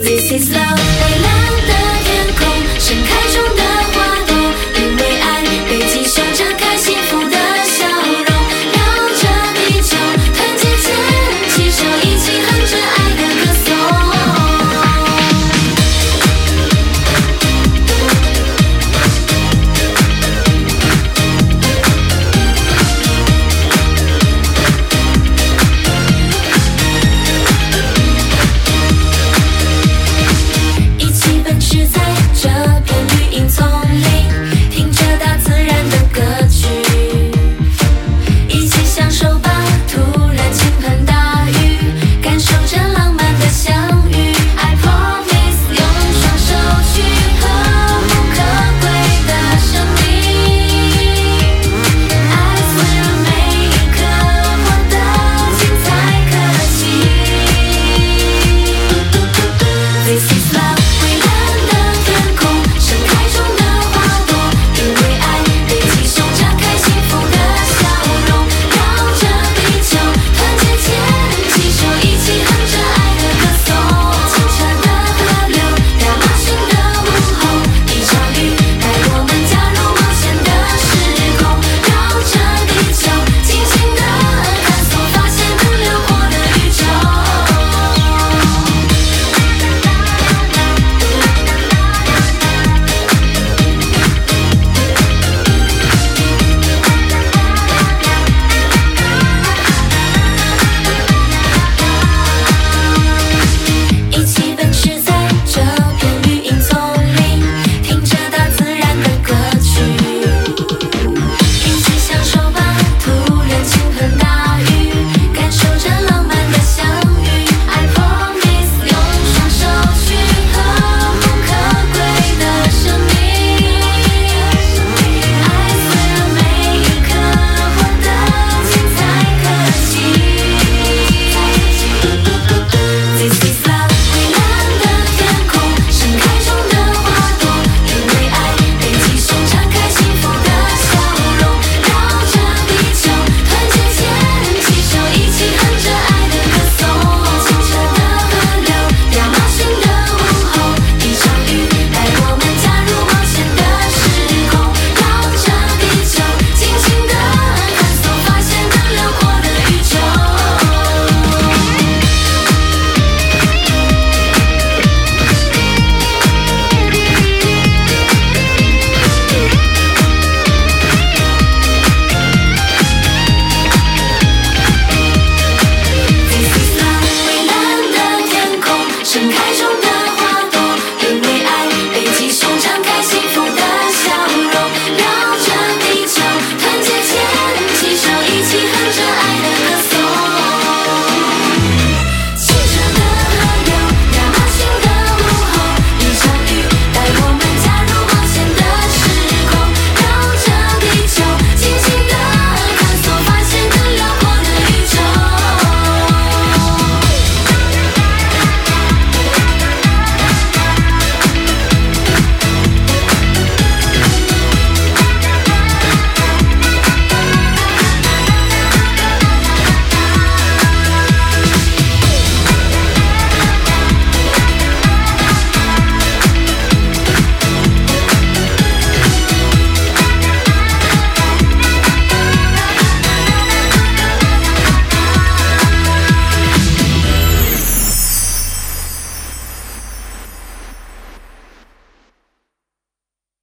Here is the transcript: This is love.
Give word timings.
This 0.00 0.30
is 0.30 0.50
love. 0.52 1.07